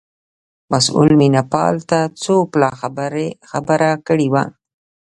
[0.71, 2.69] مسئول مینه پال ته څو پلا
[3.51, 4.43] خبره کړې وه.